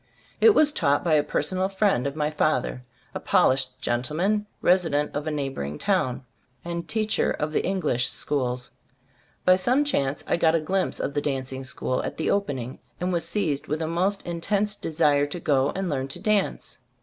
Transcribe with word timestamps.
It 0.39 0.55
was 0.55 0.71
taught 0.71 1.03
by 1.03 1.13
a 1.13 1.21
personal 1.21 1.69
friend 1.69 2.07
of 2.07 2.15
my 2.15 2.31
father, 2.31 2.83
a 3.13 3.19
polished 3.19 3.79
gentleman, 3.79 4.47
resident 4.59 5.15
of 5.15 5.27
a 5.27 5.31
neighboring 5.31 5.77
town, 5.77 6.25
and 6.65 6.89
teacher 6.89 7.29
of 7.29 7.55
Eng 7.55 7.81
lish 7.81 8.09
schools. 8.09 8.71
By 9.45 9.55
some 9.57 9.83
chance 9.83 10.23
I 10.25 10.37
got 10.37 10.55
a 10.55 10.59
glimpse 10.59 10.99
of 10.99 11.13
the 11.13 11.21
dancing 11.21 11.63
school 11.63 12.01
at 12.03 12.17
the 12.17 12.31
opening, 12.31 12.79
and 12.99 13.13
was 13.13 13.25
seized 13.27 13.67
with 13.67 13.79
a 13.83 13.87
most 13.87 14.25
intense 14.25 14.73
desire 14.75 15.27
to 15.27 15.39
go 15.39 15.69
and 15.75 15.87
learn 15.87 16.07
to 16.07 16.19
dance. 16.19 16.79